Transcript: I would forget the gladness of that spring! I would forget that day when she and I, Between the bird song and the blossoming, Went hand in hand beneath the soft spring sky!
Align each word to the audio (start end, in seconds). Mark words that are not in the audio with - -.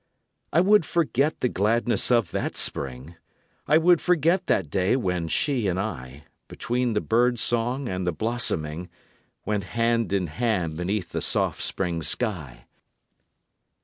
I 0.51 0.61
would 0.61 0.83
forget 0.83 1.41
the 1.41 1.47
gladness 1.47 2.09
of 2.09 2.31
that 2.31 2.57
spring! 2.57 3.17
I 3.67 3.77
would 3.77 4.01
forget 4.01 4.47
that 4.47 4.71
day 4.71 4.95
when 4.95 5.27
she 5.27 5.67
and 5.67 5.79
I, 5.79 6.23
Between 6.47 6.93
the 6.93 7.01
bird 7.01 7.37
song 7.37 7.87
and 7.87 8.07
the 8.07 8.11
blossoming, 8.11 8.89
Went 9.45 9.65
hand 9.77 10.11
in 10.11 10.25
hand 10.25 10.75
beneath 10.75 11.11
the 11.11 11.21
soft 11.21 11.61
spring 11.61 12.01
sky! 12.01 12.65